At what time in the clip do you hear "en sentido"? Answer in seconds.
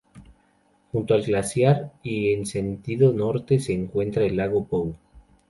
2.33-3.13